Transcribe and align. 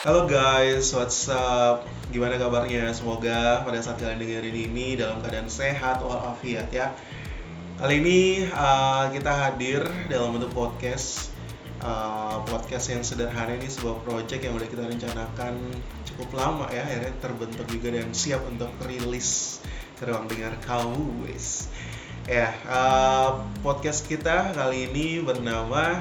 Halo 0.00 0.24
guys, 0.24 0.96
what's 0.96 1.28
up? 1.28 1.84
Gimana 2.08 2.40
kabarnya? 2.40 2.88
Semoga 2.96 3.60
pada 3.60 3.84
saat 3.84 4.00
kalian 4.00 4.16
dengerin 4.16 4.72
ini 4.72 4.96
dalam 4.96 5.20
keadaan 5.20 5.52
sehat 5.52 6.00
walafiat 6.00 6.72
ya. 6.72 6.96
Kali 7.76 8.00
ini 8.00 8.48
uh, 8.48 9.12
kita 9.12 9.28
hadir 9.28 9.84
dalam 10.08 10.32
bentuk 10.32 10.56
podcast. 10.56 11.28
Uh, 11.84 12.40
podcast 12.48 12.96
yang 12.96 13.04
sederhana 13.04 13.60
ini 13.60 13.68
sebuah 13.68 14.00
project 14.00 14.40
yang 14.40 14.56
udah 14.56 14.72
kita 14.72 14.88
rencanakan 14.88 15.60
cukup 16.08 16.32
lama 16.32 16.64
ya, 16.72 16.80
akhirnya 16.80 17.12
terbentuk 17.20 17.68
juga 17.68 17.92
dan 17.92 18.08
siap 18.16 18.40
untuk 18.48 18.72
rilis 18.88 19.60
ke 20.00 20.08
ruang 20.08 20.24
dengar 20.32 20.56
kamu, 20.64 21.28
guys. 21.28 21.68
Ya, 22.24 22.56
uh, 22.72 23.44
podcast 23.60 24.08
kita 24.08 24.56
kali 24.56 24.88
ini 24.88 25.20
bernama 25.20 26.00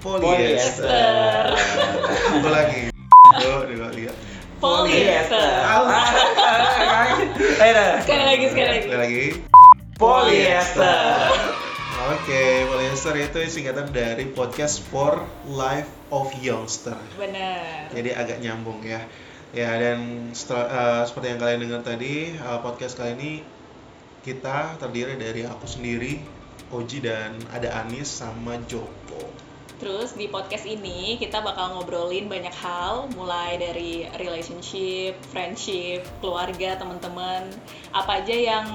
Polyester. 0.00 0.88
Polyester. 0.88 2.48
Lagi. 2.48 2.95
Dua 3.46 3.90
lihat. 3.94 4.16
Polyester. 4.58 5.50
Ayo, 7.62 7.84
Sekali 8.02 8.24
lagi, 8.26 8.44
sekali 8.50 8.66
lagi. 8.66 8.82
Sekali 8.88 8.98
lagi. 8.98 9.24
Polyester. 9.94 11.30
Oke, 12.10 12.66
polyester 12.66 13.14
itu 13.14 13.38
singkatan 13.46 13.94
dari 13.94 14.26
podcast 14.34 14.82
for 14.90 15.22
life 15.46 15.86
of 16.10 16.26
youngster. 16.42 16.98
Benar. 17.14 17.94
Jadi 17.94 18.10
agak 18.18 18.42
nyambung 18.42 18.82
ya. 18.82 19.06
Ya 19.54 19.70
dan 19.78 20.34
setelah, 20.34 20.66
eh, 20.66 21.02
seperti 21.06 21.26
yang 21.30 21.40
kalian 21.40 21.60
dengar 21.62 21.82
tadi, 21.86 22.34
eh, 22.34 22.58
podcast 22.66 22.98
kali 22.98 23.14
ini 23.14 23.32
kita 24.26 24.74
terdiri 24.82 25.14
dari 25.14 25.46
aku 25.46 25.70
sendiri, 25.70 26.18
Oji 26.74 26.98
dan 26.98 27.38
ada 27.54 27.86
Anis 27.86 28.10
sama 28.10 28.58
Joko. 28.66 29.05
Terus 29.76 30.16
di 30.16 30.24
podcast 30.32 30.64
ini 30.64 31.20
kita 31.20 31.44
bakal 31.44 31.76
ngobrolin 31.76 32.32
banyak 32.32 32.52
hal, 32.56 33.12
mulai 33.12 33.60
dari 33.60 34.08
relationship, 34.16 35.20
friendship, 35.28 36.00
keluarga, 36.24 36.80
teman-teman, 36.80 37.52
apa 37.92 38.24
aja 38.24 38.32
yang 38.32 38.66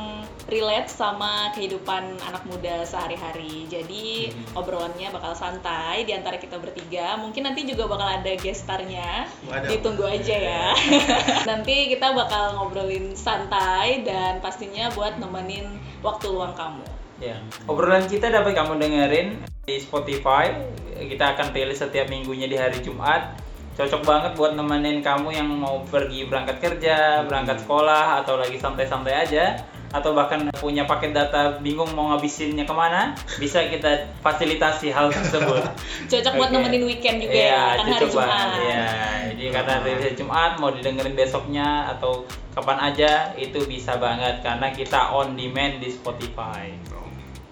relate 0.49 0.89
sama 0.89 1.49
kehidupan 1.57 2.17
anak 2.22 2.44
muda 2.45 2.85
sehari-hari. 2.85 3.66
Jadi 3.66 4.29
Hmm. 4.29 4.61
obrolannya 4.61 5.09
bakal 5.09 5.33
santai 5.33 6.05
di 6.05 6.13
antara 6.13 6.38
kita 6.38 6.61
bertiga. 6.61 7.17
Mungkin 7.17 7.49
nanti 7.49 7.66
juga 7.66 7.89
bakal 7.89 8.22
ada 8.22 8.31
gestarnya. 8.38 9.25
Ditunggu 9.69 10.05
aja 10.05 10.38
ya. 10.38 10.66
nanti 11.49 11.89
kita 11.89 12.13
bakal 12.13 12.61
ngobrolin 12.61 13.17
santai 13.17 14.05
dan 14.05 14.38
pastinya 14.38 14.94
buat 14.94 15.17
nemenin 15.17 15.66
waktu 16.05 16.29
luang 16.29 16.53
kamu. 16.53 17.00
Ya. 17.22 17.38
Obrolan 17.69 18.09
kita 18.09 18.33
dapat 18.33 18.58
kamu 18.58 18.81
dengerin 18.81 19.27
di 19.69 19.77
Spotify. 19.77 20.50
Kita 20.97 21.38
akan 21.38 21.53
rilis 21.53 21.78
setiap 21.78 22.09
minggunya 22.09 22.50
di 22.50 22.58
hari 22.58 22.81
Jumat. 22.81 23.38
Cocok 23.78 24.03
banget 24.03 24.31
buat 24.36 24.58
nemenin 24.58 25.00
kamu 25.05 25.30
yang 25.31 25.47
mau 25.47 25.86
pergi 25.88 26.28
berangkat 26.28 26.59
kerja, 26.59 27.23
berangkat 27.30 27.61
sekolah, 27.63 28.25
atau 28.25 28.41
lagi 28.41 28.58
santai-santai 28.58 29.13
aja. 29.16 29.61
Atau 29.91 30.16
bahkan 30.16 30.47
punya 30.55 30.88
paket 30.88 31.11
data 31.11 31.59
bingung 31.59 31.91
mau 31.94 32.16
ngabisinnya 32.16 32.63
ke 32.63 32.72
mana, 32.72 33.11
bisa 33.38 33.59
kita 33.67 34.08
fasilitasi 34.23 34.88
hal 34.88 35.11
tersebut. 35.11 35.61
Cocok 36.11 36.33
buat 36.39 36.50
Oke. 36.50 36.56
nemenin 36.58 36.83
weekend 36.88 37.17
juga 37.19 37.35
Iya, 37.35 37.52
ya, 37.52 37.63
kan 37.75 37.85
hari 37.91 38.08
Jumat. 38.08 38.28
banget. 38.28 38.59
Iya, 38.61 38.88
jadi 39.35 39.44
karena 39.52 39.73
rilis 39.83 40.03
hari 40.08 40.16
Jumat 40.16 40.52
mau 40.63 40.69
didengerin 40.72 41.16
besoknya 41.16 41.67
atau 41.91 42.23
kapan 42.56 42.80
aja 42.91 43.11
itu 43.35 43.59
bisa 43.67 44.00
banget 44.00 44.39
karena 44.39 44.67
kita 44.72 45.11
on 45.11 45.35
demand 45.35 45.83
di 45.83 45.91
Spotify. 45.91 46.72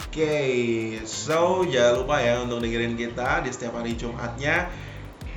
Oke, 0.10 1.06
so 1.06 1.62
jangan 1.70 2.02
lupa 2.02 2.18
ya 2.18 2.42
untuk 2.42 2.66
dengerin 2.66 2.98
kita 2.98 3.46
di 3.46 3.54
setiap 3.54 3.78
hari 3.78 3.94
Jumatnya 3.94 4.66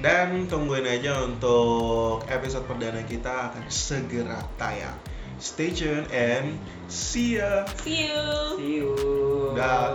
dan 0.00 0.48
tungguin 0.48 0.88
aja 0.88 1.28
untuk 1.28 2.24
episode 2.24 2.64
perdana 2.64 3.05
kita 3.05 3.52
akan 3.52 3.68
segera 3.68 4.40
tayang. 4.56 4.96
Stay 5.36 5.77
tuned 5.77 6.08
and 6.08 6.56
see 6.88 7.36
ya. 7.36 7.68
See 7.84 8.08
you. 8.08 8.24
See 8.56 8.80
you. 8.80 8.96
Dah. 9.52 9.92